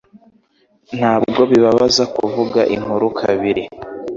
Ntabwo 0.97 1.39
bibabaza 1.51 2.03
kuvuga 2.15 2.59
inkuru 2.75 3.05
kabiri. 3.19 3.63